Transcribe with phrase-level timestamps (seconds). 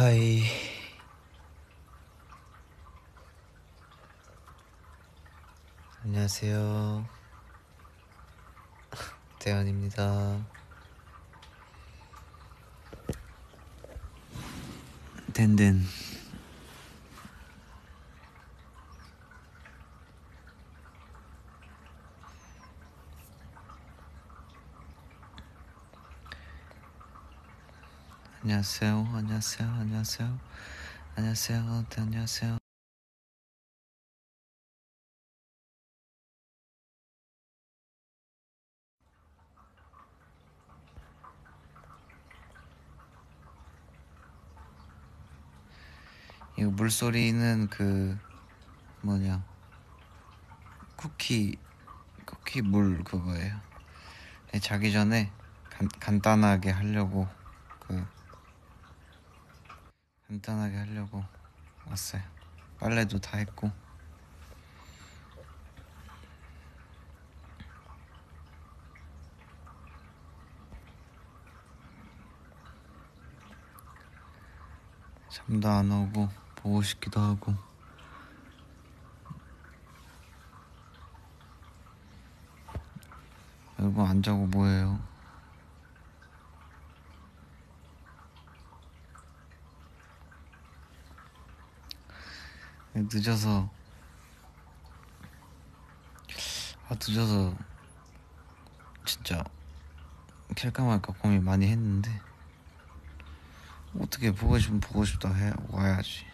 [0.00, 0.44] 하이.
[6.02, 7.06] 안녕하세요.
[9.38, 10.42] 대현입니다.
[15.34, 15.84] 덴덴.
[28.42, 29.06] 안녕하세요.
[29.12, 29.68] 안녕하세요.
[29.68, 30.38] 안녕하세요.
[31.14, 31.86] 안녕하세요.
[31.90, 32.56] 네, 안녕하세요.
[46.56, 48.18] 이거 물소리는 그
[49.02, 49.44] 뭐냐
[50.96, 51.58] 쿠키
[52.24, 53.60] 쿠키 물 그거예요.
[54.50, 55.30] 네, 자기 전에
[55.68, 57.28] 간, 간단하게 하려고
[57.80, 58.02] 그
[60.30, 61.24] 간단하게 하려고
[61.88, 62.22] 왔어요.
[62.78, 63.68] 빨래도 다 했고.
[75.28, 77.52] 잠도 안 오고 보고 싶기도 하고.
[83.80, 85.00] 여러분 안 자고 뭐해요?
[92.94, 93.70] 늦어서.
[96.88, 97.56] 아 늦어서
[99.04, 99.44] 진짜
[100.56, 102.10] 캘까 말까 고민 많이 했는데
[103.98, 106.26] 어떻게 보고 싶으면 보고 싶다 해 와야지.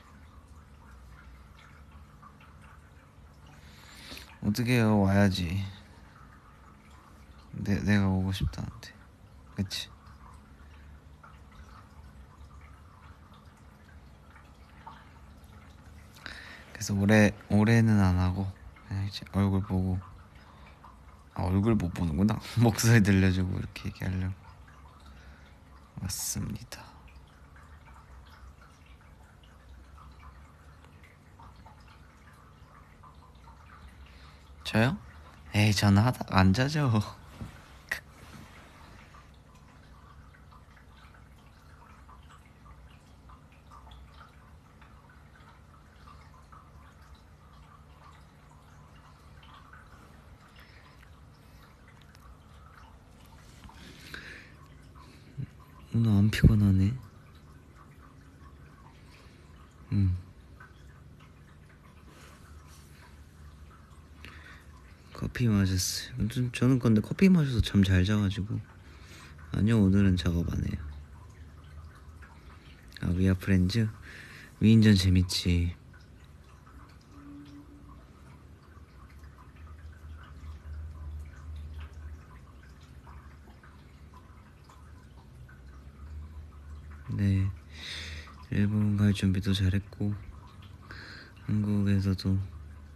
[4.43, 5.65] 어떻게 와야지.
[7.53, 8.95] 내, 내가 오고 싶다는데.
[9.55, 9.89] 그치
[16.77, 18.47] 그래서 올해 올해는 안 하고
[18.87, 19.99] 그냥 이제 얼굴 보고
[21.33, 24.35] 아 얼굴 못 보는구나 목소리 들려주고 이렇게 얘기하려고
[26.03, 26.85] 왔습니다.
[34.63, 34.99] 저요?
[35.55, 36.93] 에이 저는 하다 안 자죠.
[55.97, 56.95] 오늘 안 피곤하네.
[59.93, 60.17] 음.
[65.15, 66.29] 커피 마셨어요.
[66.29, 68.61] 좀 저는 근데 커피 마셔서 잠 잘 자가지고
[69.53, 70.79] 아니요 오늘은 작업 안 해요.
[73.01, 73.89] 아 위아 프렌즈
[74.61, 75.75] 위인전 재밌지.
[87.17, 87.51] 네
[88.57, 90.15] 일본 갈 준비도 잘했고
[91.45, 92.39] 한국에서도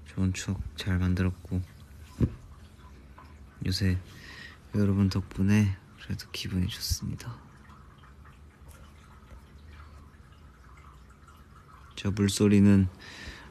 [0.06, 1.60] 좋은 추억 잘 만들었고
[3.66, 3.98] 요새
[4.74, 7.36] 여러분 덕분에 그래도 기분이 좋습니다.
[11.94, 12.88] 저 물소리는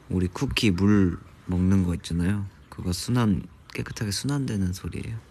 [0.08, 1.16] 우리 쿠키 물
[1.46, 2.44] 먹는 거 있잖아요.
[2.70, 5.29] 그거 순환 깨끗하게 순환되는 소리예요.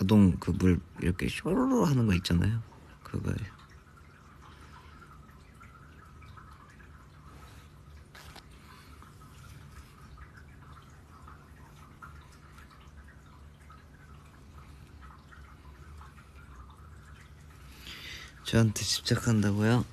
[0.00, 2.62] 자동 그 물 이렇게 쇼로로 하는 거 있잖아요.
[3.02, 3.50] 그거예요.
[18.44, 19.84] 저한테 집착한다고요?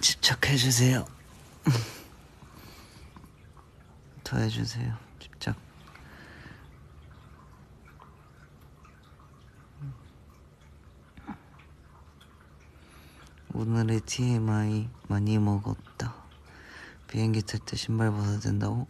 [0.00, 1.06] 집착해주세요.
[4.22, 4.96] 더 해주세요.
[5.18, 5.56] 집착.
[13.54, 16.12] 오늘의 TMI 많이 먹었다.
[17.06, 18.88] 비행기 탈 때 신발 벗어야 된다고?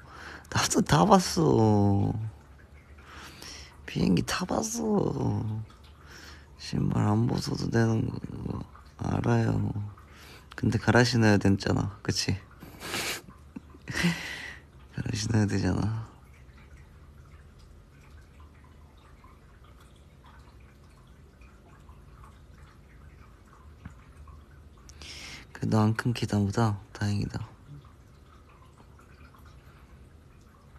[0.51, 2.15] 나도 다 봤어.
[3.85, 5.45] 비행기 타봤어.
[6.57, 8.65] 신발 안 벗어도 되는 거
[8.97, 9.71] 알아요.
[10.57, 11.99] 근데 갈아 신어야 됐잖아.
[12.03, 12.39] 그치?
[14.97, 16.09] 갈아 신어야 되잖아.
[25.65, 27.49] 그래도 안 끊기다 보다 다행이다.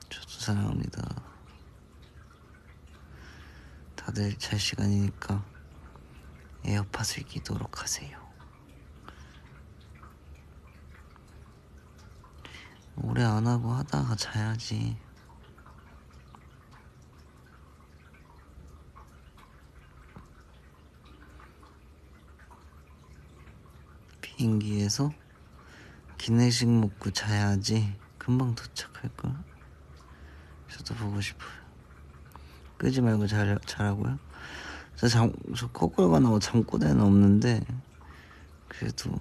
[0.08, 1.24] 저도 사랑합니다.
[3.96, 5.44] 다들 잘 시간이니까
[6.66, 8.16] 에어팟을 끼도록 하세요.
[12.98, 15.00] 오래 안 하고 하다가 자야지.
[24.36, 25.12] 비행기에서
[26.18, 29.32] 기내식 먹고 자야지 금방 도착할걸.
[30.70, 31.50] 저도 보고 싶어요.
[32.78, 34.20] 끄지 말고 잘, 자라고요?
[34.96, 37.62] 저 잠, 저 거꾸로 가나고 잠꼬대는 없는데,
[38.68, 39.20] 그래도.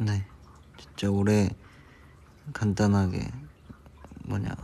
[0.00, 0.24] 네.
[0.78, 1.48] 진짜 올해
[2.52, 3.28] 간단하게,
[4.24, 4.54] 뭐냐,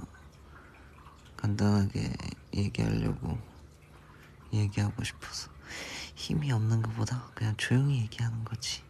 [1.37, 2.13] 간단하게
[2.55, 3.37] 얘기하려고
[4.53, 5.51] 얘기하고 싶어서.
[6.15, 8.83] 힘이 없는 것보다 그냥 조용히 얘기하는 거지.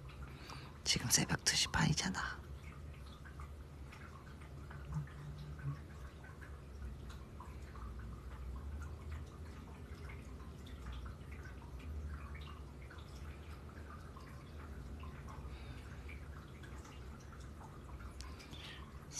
[0.84, 2.20] 지금 새벽 2시 반이잖아.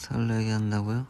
[0.05, 1.07] 설레게 한다고요?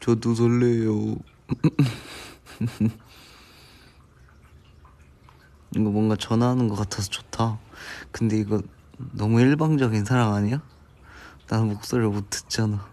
[0.00, 1.16] 저도 설레요.
[5.76, 7.58] 이거 뭔가 전화하는 것 같아서 좋다.
[8.12, 8.62] 근데 이거
[9.12, 10.62] 너무 일방적인 사랑 아니야?
[11.46, 12.88] 나는 목소리를 못 듣잖아.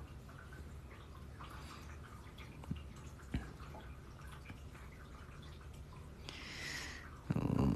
[7.35, 7.67] 어,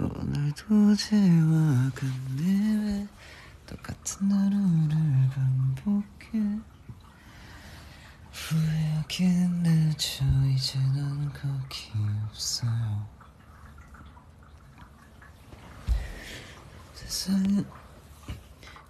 [0.00, 2.44] 오늘도 제와 근데
[2.84, 3.06] 왜
[3.70, 6.58] 똑같은 하루를 반복해
[8.32, 9.24] 후회하기
[9.62, 11.92] 늦어 이제 난 거기
[12.26, 13.06] 없어요
[16.94, 17.64] 세상은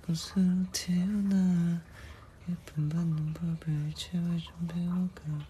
[0.07, 1.79] 꽃으로 태어나
[2.49, 5.45] 예쁨 받는 법을 제발 좀 배워가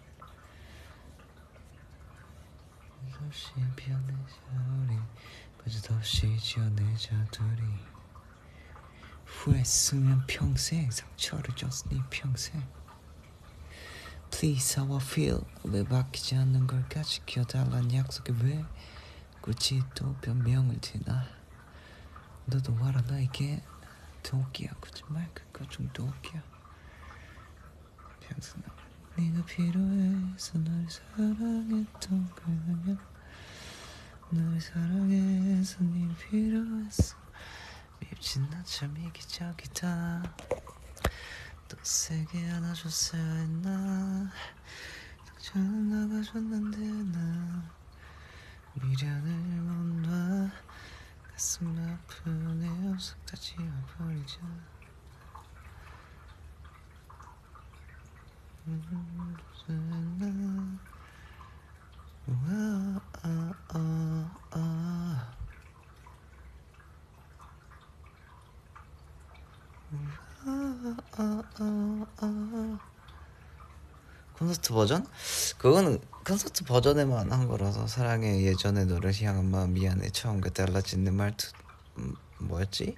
[3.25, 4.35] 없이 피어내자
[4.83, 4.97] 우리
[5.57, 7.91] 버젓없이 지어내자 둘이
[9.25, 12.61] 후회했으면 평생 상처를 줬으니 평생.
[14.29, 15.41] Please how I feel.
[15.63, 18.63] 왜 바뀌지 않는 걸까 지켜달란 약속에 왜
[19.41, 21.25] 굳이 또 변명을 드나?
[22.45, 23.63] 너도 와라 나에게.
[24.23, 26.43] 도끼야 거짓말 그거 좀 도끼야.
[28.19, 28.80] 평생 나
[29.17, 32.99] 네가 필요해서 널 사랑했던 거면
[34.31, 37.17] 널 사랑해서 네가 필요했어.
[37.99, 40.23] 밉진 않참 이기적이다.
[41.67, 44.31] 또 세게 안아줬어야 했나?
[45.25, 46.77] 상처는 나가줬는데
[47.17, 47.71] 나
[48.75, 49.31] 미련을
[49.61, 50.51] 못놔.
[51.31, 54.61] 가슴 아픈 내 녀석 다 지워버리자 음,
[57.09, 57.17] 아, 아, 아, 아.
[57.17, 58.50] 아, 아, 아, 아.
[74.37, 75.05] 콘서트 버전?
[75.57, 81.47] 그거는 콘서트 버전에만 한 거라서 사랑해 예전에 너를 향한 마음 미안해 처음과 달라진 내 말투
[81.97, 82.95] 음, 뭐였지?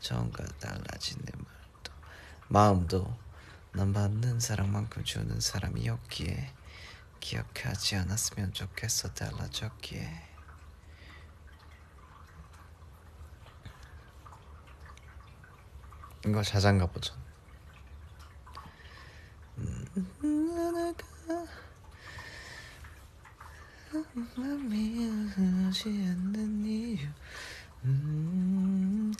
[0.00, 1.92] 처음과 달라진 내 말도
[2.48, 3.29] 마음도
[3.72, 6.52] 난 받는 사랑만큼 주는 사람이었기에
[7.20, 10.28] 기억하지 않았으면 좋겠어 달라졌기에
[16.26, 17.16] 이거 자장가 버전
[24.68, 27.06] 미안하지 않는 이유
[27.84, 29.12] 음,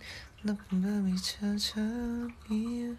[0.42, 2.96] 나쁜 밤이 찾아온 이유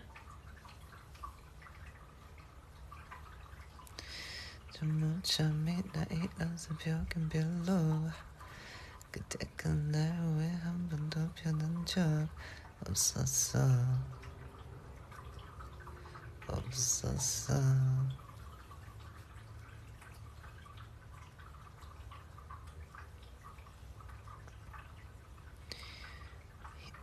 [4.83, 8.09] 나 이런 새벽엔 별로.
[9.11, 12.01] 그때 그 날 왜 한 번도 변한 적
[12.87, 13.59] 없었어.
[16.47, 17.53] 없었어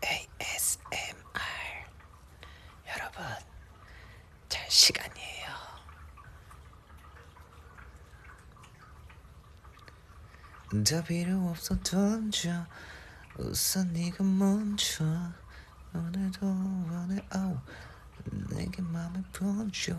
[0.03, 1.41] ASMR
[2.89, 3.25] 여러분
[4.49, 5.49] 잘 시간이에요
[10.89, 12.65] 더 필요 없어 던져
[13.37, 15.05] 우선 네가 먼저
[15.93, 17.23] 오늘도 원해.
[17.29, 17.59] 아우
[18.49, 19.95] 내게 맘을 보여줘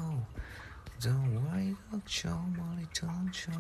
[1.00, 3.52] Don't worry 걱정 머리 동쳐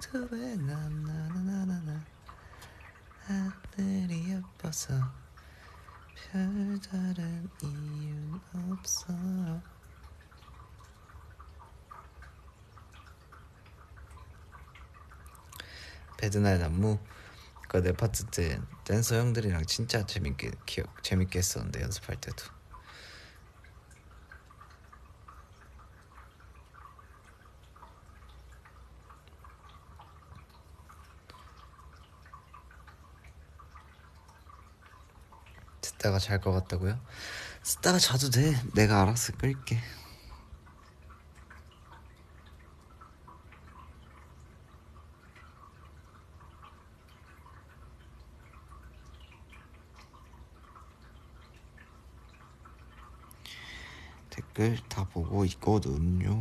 [0.00, 2.04] 두배 나나나나나.
[3.24, 4.92] 하늘이 예뻐서
[6.14, 9.14] 별다른 이유 없어
[16.20, 16.98] 배드날 나무
[17.68, 22.44] 그내 파트 때 댄서 형들이랑 진짜 재밌게 기억 재밌게 했었는데 연습할 때도.
[35.80, 36.98] 듣다가 잘 것 같다고요?
[37.62, 38.54] 쓰다가 자도 돼.
[38.74, 39.78] 내가 알아서 끌게
[54.60, 56.38] 댓글 다 보고 있거든요.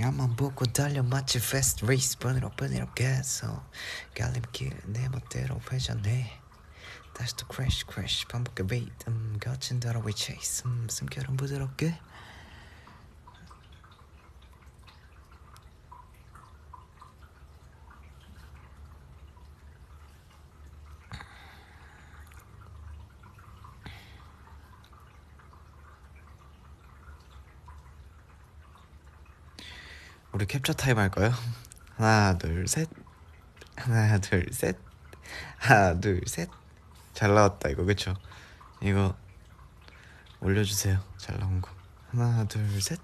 [0.00, 3.62] 야만 보고 달려 마치 패스트 레이스 번이로 번이로 계속
[4.16, 6.32] 갈림길 내 멋대로 회전해.
[7.14, 10.68] 다시 또 크래쉬 크래쉬 반복해 리듬 거친 대로 we chase.
[10.68, 11.96] 음, 숨결은 부드럽게
[30.60, 31.32] 캡처 타임 할까요?
[31.96, 32.88] 하나 둘 셋.
[33.76, 34.76] 하나 둘 셋.
[35.56, 36.50] 하나 둘 셋.
[37.14, 37.84] 잘 나왔다 이거.
[37.84, 38.14] 그쵸?
[38.82, 39.16] 이거
[40.40, 41.02] 올려주세요.
[41.16, 41.70] 잘 나온 거.
[42.10, 43.00] 하나 둘셋.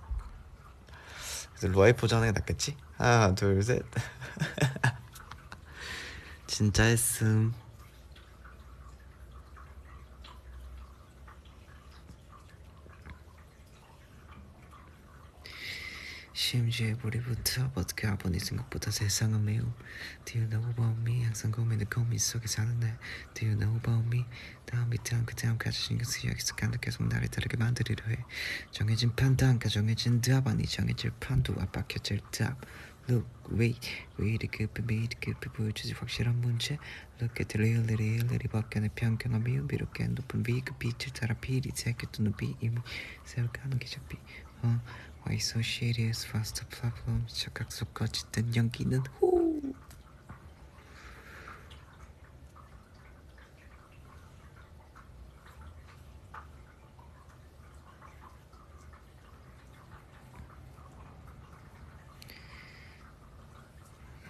[2.17, 2.77] 하는 게 낫겠지?
[2.99, 3.83] 하나 둘셋.
[6.47, 7.55] 진짜 했음
[16.49, 19.65] 심지어 머리부터 어떻게 알보니 생각보다 세상은 매우
[20.25, 22.97] Do you know about me 항상 고민을 고민 속에 사는 날
[23.35, 24.25] Do you know about me
[24.65, 28.19] 다음 이 다음 그 다음까지 신경 쓰여 익숙한데 계속 나를 다르게 만들리려 해.
[28.71, 32.61] 정해진 판단과 정해진 답 아니 정해질 판도 압박혀질 답.
[33.11, 33.81] Look, wait,
[34.47, 35.95] 급해 왜 이리 급해 보여주지.
[35.95, 36.79] 확실한 문제.
[37.21, 37.83] Look at the real,
[38.47, 42.79] 밖에는 편견과 미움 비롭게 높은 위그 빛을 따라 비리 새겨두는 비 이미
[43.25, 44.17] 세워가는 기적비.
[44.63, 44.81] 어,
[45.27, 49.37] Why so serious, fast problem 착각 속 거짓된 연기는 후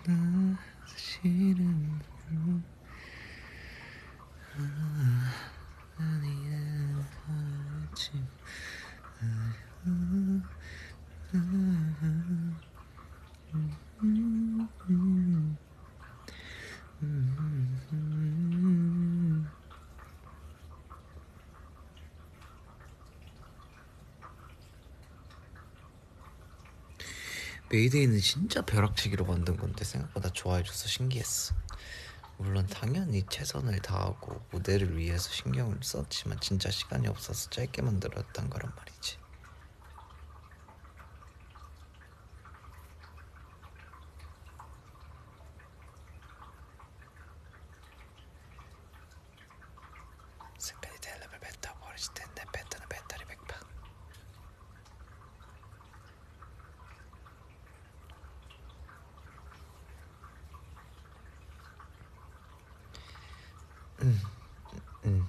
[0.07, 0.15] 나
[0.87, 1.67] 사실은
[2.31, 2.65] 음,
[4.57, 5.33] 아,
[5.99, 8.23] 아니야 하지
[27.77, 31.55] 메이데이는 진짜 벼락치기로 만든 건데 생각보다 좋아해줘서 신기했어.
[32.39, 39.19] 물론 당연히 최선을 다하고 무대를 위해서 신경을 썼지만 진짜 시간이 없어서 짧게 만들었단 거란 말이지.
[50.59, 53.61] 색깔이 텔레벨 뱉어 버리실 텐데 뱉어는 배터리 백파.
[64.03, 64.21] 음,
[65.07, 65.27] 음.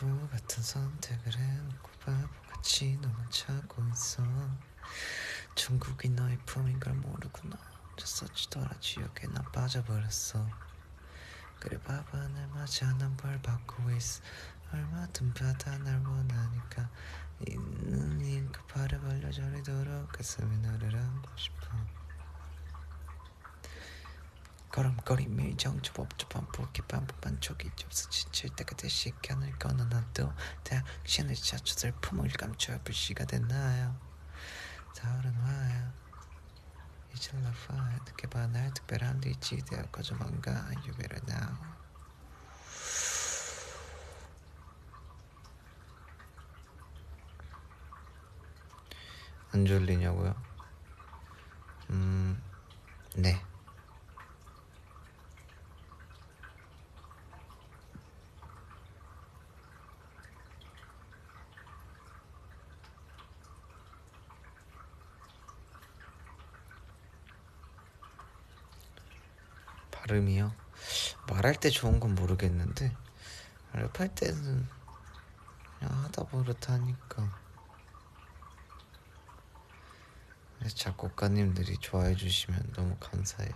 [0.00, 4.22] 바보 같은 선택을 해놓고 바보같이 너만 찾고 있어.
[5.54, 7.58] 중국이 너의 품인 걸 모르구나.
[7.98, 10.48] 졌었지더라 지옥에 나 빠져버렸어.
[11.58, 14.22] 그래 봐봐 날 맞아 난벌 받고 있어.
[14.72, 16.88] 얼마든 받아 날 원하니까
[17.46, 21.99] 이 눈이 그 발에 벌려 저리도록 가슴에 너를 안고 싶어
[24.80, 25.26] 걸음걸이
[25.58, 30.32] 정주 법조 반복해 반복 반쪽이 접수 지칠 때가 되시 견을 꺼내 놔도
[30.64, 33.94] 당신을 찾쳐 슬픔을 감춰 불씨가 됐나요?
[34.96, 35.92] 타오른 화야.
[37.14, 41.58] 이제 라파에 느껴봐 날 특별한 뒤지 되어 거저만가 better now
[49.52, 50.34] 안 졸리냐고요?
[51.90, 52.42] 음,
[53.14, 53.42] 네.
[70.10, 70.52] 발음이요.
[71.50, 72.94] 말할 때 좋은 건 모르겠는데
[73.72, 74.68] 랩할 때는
[75.78, 77.40] 그냥 하다 버릇 하니까
[80.74, 83.52] 작곡가님들이 좋아해 주시면 너무 감사해요.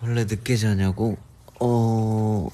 [0.00, 1.18] 원래 늦게 자냐고?
[1.60, 2.48] 어...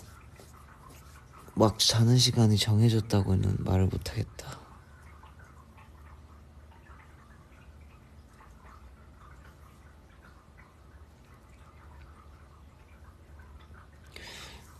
[1.55, 4.62] 막 자는 시간이 정해졌다고는 말을 못하겠다.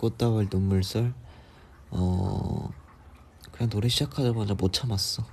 [0.03, 1.15] 꽃다발 눈물썰
[1.93, 2.69] 어
[3.53, 5.25] 그냥 노래 시작하자마자 못 참았어.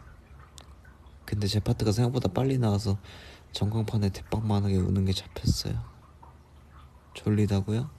[1.26, 3.00] 근데 제 파트가 생각보다 빨리 나와서
[3.52, 5.84] 전광판에 대빵만하게 우는 게 잡혔어요.
[7.16, 7.90] 졸리다고요?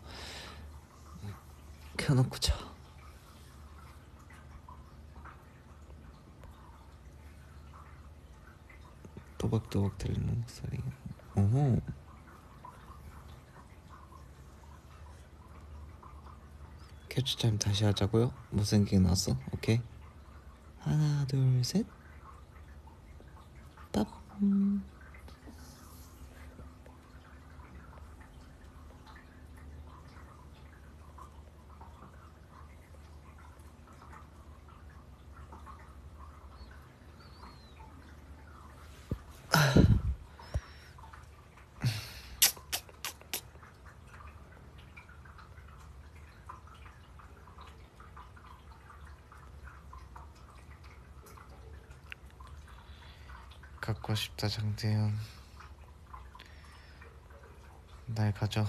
[1.96, 2.54] 켜놓고 자.
[9.38, 10.78] 또박또박 들리는 목소리
[11.34, 11.80] 어허
[17.10, 18.32] 캡처 타임 다시 하자고요?
[18.50, 19.36] 못생기게 나왔어?
[19.52, 19.80] 오케이
[20.78, 21.84] 하나 둘셋
[23.92, 24.04] 빠
[54.00, 55.14] 갖고 싶다 장태현
[58.06, 58.64] 날 가져.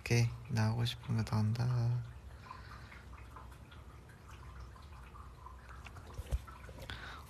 [0.00, 1.64] 오케이 나 하고 싶은 거 다 한다.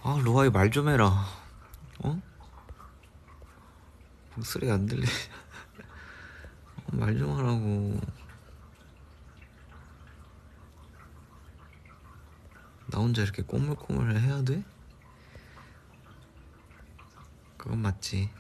[0.03, 1.25] 아 로아이 말 좀 해라.
[2.05, 2.21] 어?
[4.35, 5.07] 목소리가 안 들리
[6.99, 8.01] 말 좀 하라고
[12.87, 14.63] 나 혼자 이렇게 꼬물꼬물 해야 돼?
[17.57, 18.31] 그건 맞지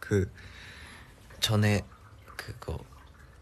[0.00, 0.30] 그
[1.40, 1.82] 전에
[2.36, 2.78] 그거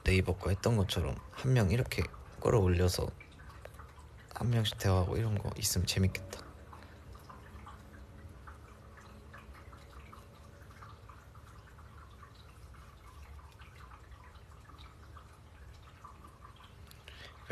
[0.05, 2.03] 네이버 거 했던 것처럼 한 명 이렇게
[2.41, 3.09] 끌어올려서
[4.35, 6.47] 한 명씩 대화하고 이런 거 있으면 재밌겠다.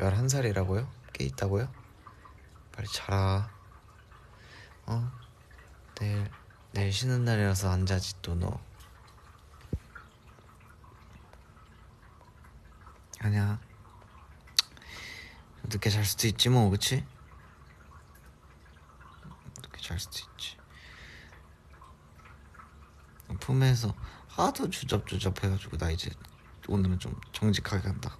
[0.06, 0.88] 열한 살이라고요?
[1.12, 1.68] 꽤 있다고요?
[2.70, 3.50] 빨리 자라.
[4.86, 5.10] 어?
[5.96, 6.30] 내일
[6.70, 8.60] 내일 쉬는 날이라서 안 자지 또 너.
[13.18, 13.58] 아니야.
[15.64, 17.04] 늦게 잘 수도 있지 뭐, 그치?
[19.60, 20.56] 늦게 잘 수도 있지.
[23.40, 23.92] 품에서
[24.28, 26.10] 하도 주접주접 해가지고 나 이제
[26.68, 28.16] 오늘은 좀 정직하게 간다.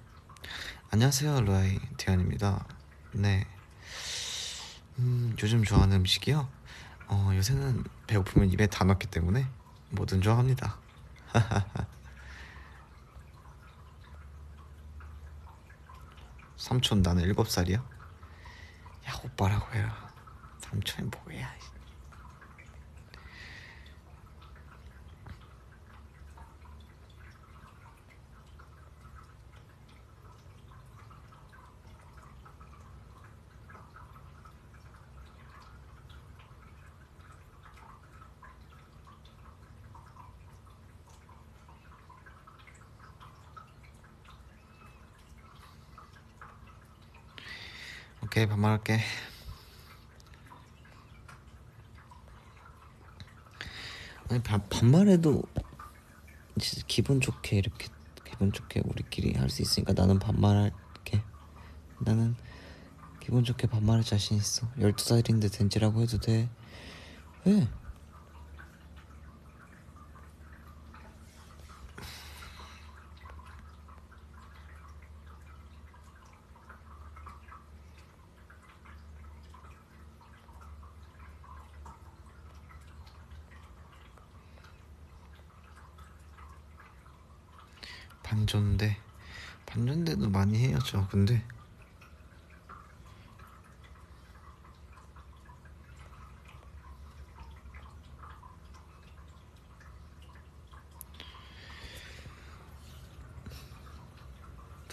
[0.89, 2.65] 안녕하세요, 로아이 대현입니다.
[3.13, 3.45] 네.
[4.99, 6.49] 음, 요즘 좋아하는 음식이요?
[7.09, 9.49] 어, 요새는 배고프면 입에 다 넣기 때문에
[9.91, 10.79] 뭐든 좋아합니다.
[16.57, 17.79] 삼촌 나는 일곱 살이야?
[17.79, 20.09] 야 오빠라고 해라
[20.61, 21.53] 삼촌이 뭐야
[48.37, 48.99] 오케이 반말할게.
[54.29, 55.43] 아니 바, 반말해도
[56.61, 57.89] 진짜 기분 좋게 이렇게
[58.27, 61.23] 기분 좋게 우리끼리 할 수 있으니까 나는 반말할게.
[62.01, 62.37] 나는
[63.21, 64.71] 기분 좋게 반말할 자신 있어.
[64.81, 66.51] 12살인데 된지라고 해도 돼.
[67.47, 67.67] 왜?
[88.57, 88.97] 헤어졌는데
[89.67, 91.45] 반년 돼도 많이 헤어져 근데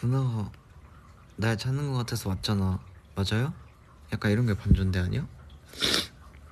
[0.01, 0.51] 누나가
[1.37, 2.79] 날 찾는 것 같아서 왔잖아
[3.15, 3.53] 맞아요?
[4.11, 5.25] 약간 이런 게 반전대 아니야?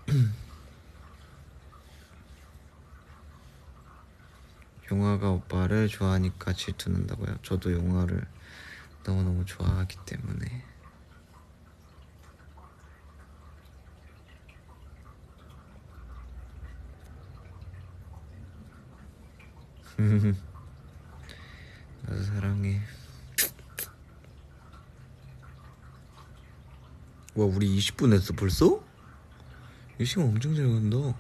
[4.92, 7.38] 용화가 오빠를 좋아하니까 질투난다고요?
[7.44, 8.28] 저도 용화를
[9.06, 10.66] 너무너무 좋아하기 때문에
[22.04, 22.82] 나도 사랑해
[27.36, 28.84] 와 우리 20분 했어 벌써?
[30.00, 31.16] 이 시간 엄청 잘 간다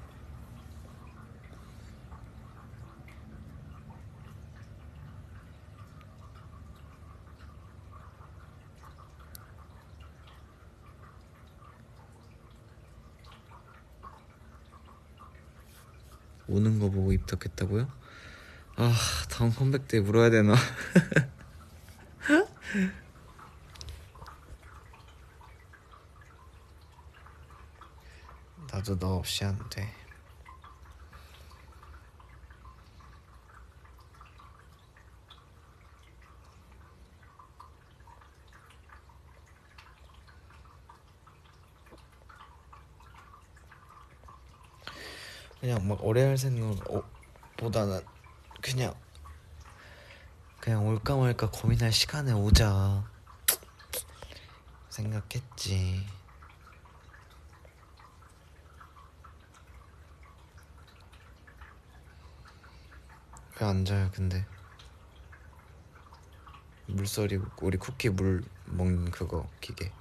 [16.48, 16.80] 오는
[17.32, 17.88] 입덕했다고요?
[18.78, 18.94] 아
[19.30, 20.56] 다음 컴백 때 물어야 되나?
[28.72, 29.94] 나도 너 없이 안 돼.
[45.60, 46.76] 그냥 막 오래 할 생각
[47.62, 48.02] 보다는
[48.60, 48.96] 그냥
[50.60, 53.04] 그냥 올까 말까 고민할 시간에 오자.
[54.90, 56.04] 생각했지.
[63.60, 64.44] 왜 안 자요 근데?
[66.88, 69.92] 물소리 우리 쿠키 물 먹는 그거 기계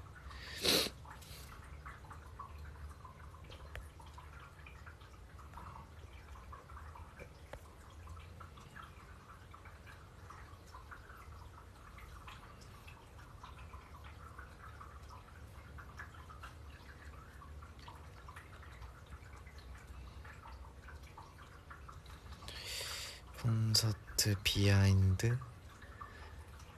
[23.42, 25.38] 콘서트 비하인드?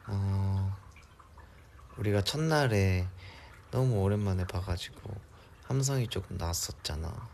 [0.07, 0.77] 어
[1.97, 3.09] 우리가 첫날에
[3.73, 5.13] 너무 오랜만에 봐가지고
[5.65, 7.29] 함성이 조금 났었잖아.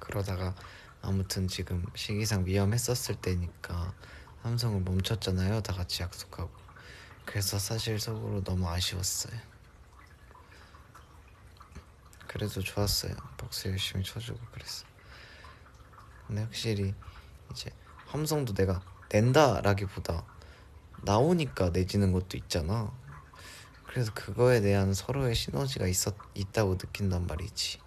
[0.00, 0.52] 그러다가
[1.00, 3.94] 아무튼 지금 시기상 위험했었을 때니까
[4.42, 5.60] 함성을 멈췄잖아요.
[5.62, 6.50] 다 같이 약속하고.
[7.24, 9.38] 그래서 사실 속으로 너무 아쉬웠어요.
[12.26, 13.14] 그래도 좋았어요.
[13.36, 14.86] 박수 열심히 쳐주고 그랬어
[16.26, 16.94] 근데 확실히
[17.52, 17.70] 이제
[18.08, 20.24] 함성도 내가 낸다라기보다
[21.02, 22.90] 나오니까 내지는 것도 있잖아.
[23.86, 27.78] 그래서 그거에 대한 서로의 시너지가 있었 있다고 느낀단 말이지.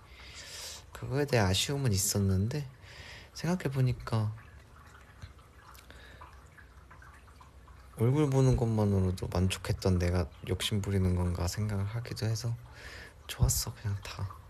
[0.94, 2.68] 그거에 대해 아쉬움은 있었는데
[3.34, 4.34] 생각해 보니까
[7.98, 12.56] 얼굴 보는 것만으로도 만족했던 내가 욕심 부리는 건가 생각을 하기도 해서
[13.28, 14.41] 좋았어 그냥 다.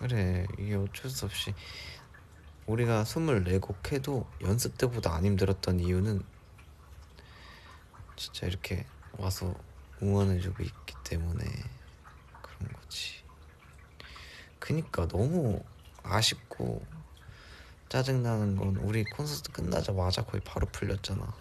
[0.00, 1.54] 그래 이게 어쩔 수 없이.
[2.66, 6.22] 우리가 24곡 해도 연습 때보다 안 힘들었던 이유는
[8.16, 8.86] 진짜 이렇게
[9.18, 9.54] 와서
[10.02, 11.44] 응원해주고 있기 때문에
[12.40, 13.22] 그런 거지.
[14.58, 15.62] 그니까 너무
[16.02, 16.82] 아쉽고
[17.90, 21.34] 짜증나는 건 우리 콘서트 끝나자마자 거의 바로 풀렸잖아.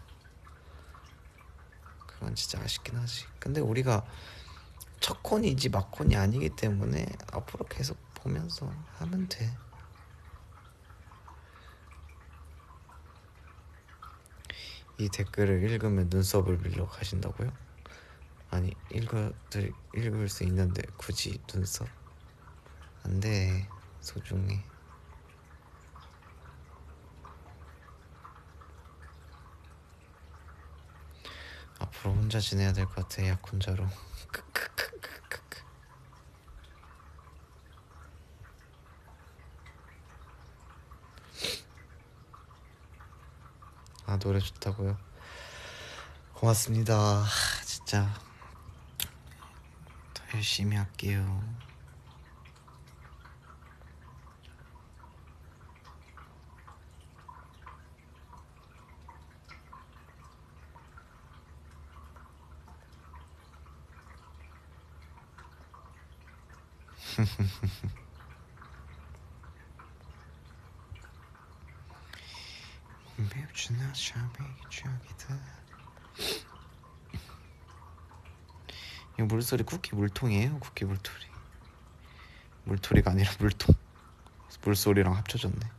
[2.07, 3.25] 그건 진짜 아쉽긴 하지.
[3.39, 4.05] 근데 우리가
[4.99, 9.55] 첫 콘이지 막 콘이 아니기 때문에 앞으로 계속 보면서 하면 돼.
[14.97, 17.51] 이 댓글을 읽으면 눈썹을 밀러 가신다고요?
[18.51, 19.31] 아니 읽어
[19.95, 21.87] 읽을 수 있는데 굳이 눈썹
[23.03, 23.67] 안돼
[24.01, 24.63] 소중해
[31.79, 33.87] 앞으로 혼자 지내야 될 것 같아 약혼자로
[44.09, 44.97] 아 노래 좋다고요?
[46.33, 47.23] 고맙습니다.
[47.63, 48.11] 진짜
[50.15, 51.43] 더 열심히 할게요.
[79.19, 80.59] 이 물소리 쿠키 물통이에요?
[80.59, 81.25] 쿠키 물소리.
[82.63, 83.75] 물소리가 아니라 물통.
[84.61, 85.78] 물소리랑 합쳐졌네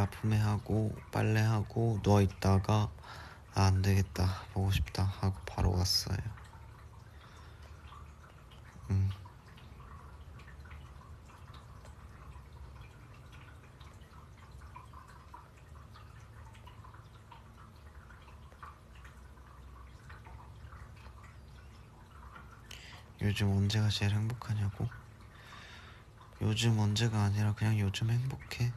[0.00, 2.90] 씻고 아까 품에 하고 빨래하고 누워 있다가
[3.54, 6.16] 아, 안 되겠다 보고 싶다 하고 바로 왔어요
[8.90, 9.10] 음.
[23.22, 24.88] 요즘 언제가 제일 행복하냐고?
[26.40, 28.72] 요즘 언제가 아니라 그냥 요즘 행복해.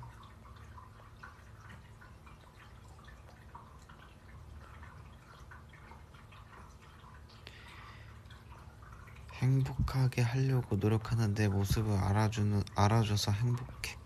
[9.94, 14.03] 행복하게 하려고 노력하는 내 모습을 알아주는 알아줘서 행복해.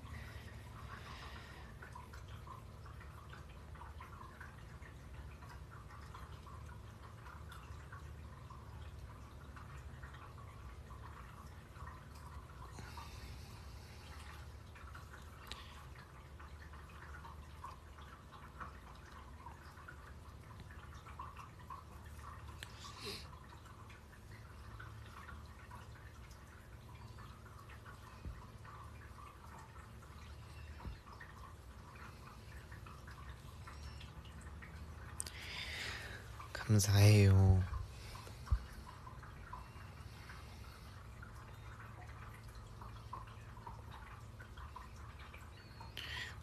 [36.68, 37.64] 감사해요.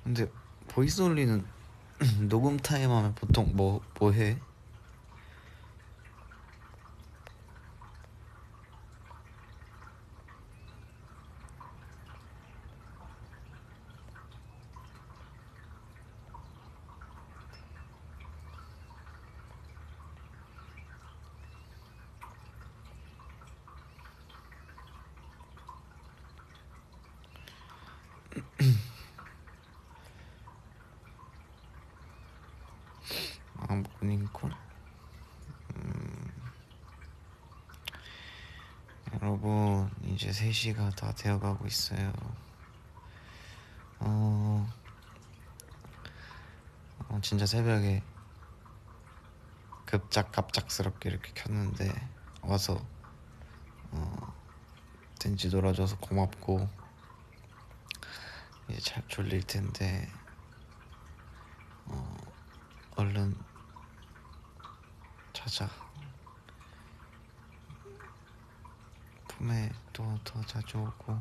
[0.02, 0.30] 근데
[0.68, 1.44] 보이스 올리는
[2.28, 4.38] 녹음 타임 하면 보통 뭐, 뭐 해?
[33.74, 34.52] 아, 모닝콜?
[35.74, 36.32] 음,
[39.14, 42.12] 여러분, 이제 3시가 다 되어가고 있어요.
[43.98, 44.72] 어,
[47.08, 48.04] 어, 진짜 새벽에
[49.86, 51.92] 급작 갑작스럽게 이렇게 켰는데
[52.42, 52.80] 와서
[53.90, 54.34] 어,
[55.18, 56.68] 덴지 놀아줘서 고맙고
[58.68, 60.08] 이제 잘 졸릴 텐데
[61.86, 62.16] 어,
[62.96, 63.43] 얼른
[65.44, 65.68] 자자
[69.28, 71.20] 품에 또 더 자주 오고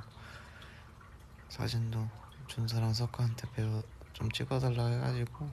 [1.50, 2.10] 사진도
[2.48, 3.84] 준서랑 석가한테 배워
[4.14, 5.52] 좀 찍어달라 해가지고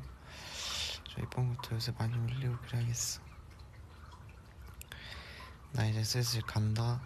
[1.08, 3.20] 저 이쁜 것도 요새 많이 올리고 그래야겠어.
[5.72, 7.00] 나 이제 슬슬 간다.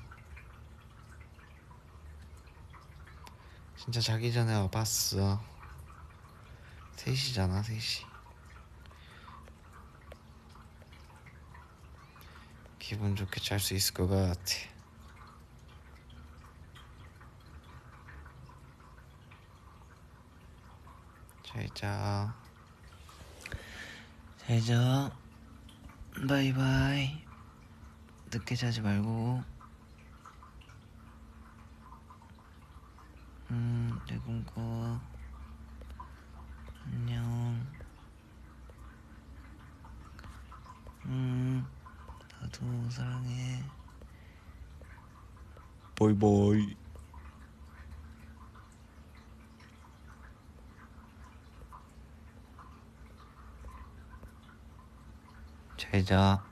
[3.79, 5.43] 진짜 자기 전에 와봤어.
[6.97, 8.14] 3시잖아 3시
[12.87, 14.43] 기분 좋게 잘 수 있을 것 같아.
[21.43, 22.35] 잘자.
[24.37, 25.17] 잘자.
[26.29, 27.25] 바이바이.
[28.31, 29.43] 늦게 자지 말고.
[33.51, 35.01] 음, 내 꿈꿔.
[36.85, 37.67] 안녕.
[41.07, 41.67] 음,
[42.55, 43.65] 나도 사랑해.
[45.97, 46.77] 바이바이.
[55.77, 56.45] 잘 자.